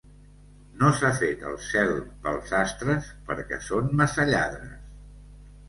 [0.83, 1.93] No s'ha fet el cel
[2.25, 4.77] pels sastres, perquè són massa lladres.